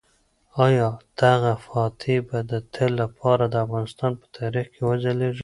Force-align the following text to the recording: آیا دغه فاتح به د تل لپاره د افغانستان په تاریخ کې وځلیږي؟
آیا 0.65 0.89
دغه 1.21 1.53
فاتح 1.67 2.15
به 2.27 2.37
د 2.51 2.53
تل 2.73 2.91
لپاره 3.03 3.43
د 3.47 3.55
افغانستان 3.65 4.11
په 4.19 4.25
تاریخ 4.37 4.65
کې 4.73 4.81
وځلیږي؟ 4.89 5.39